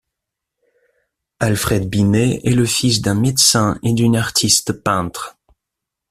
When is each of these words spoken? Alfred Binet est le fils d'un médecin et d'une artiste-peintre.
Alfred 1.39 1.87
Binet 1.91 2.41
est 2.43 2.55
le 2.55 2.65
fils 2.65 3.03
d'un 3.03 3.13
médecin 3.13 3.77
et 3.83 3.93
d'une 3.93 4.15
artiste-peintre. 4.17 5.37